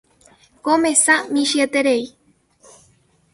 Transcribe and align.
Ko 0.63 0.73
mesa 0.83 1.15
michĩeterei. 1.33 2.03